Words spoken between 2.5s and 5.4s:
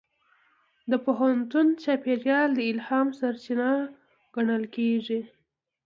د الهام سرچینه ګڼل کېږي.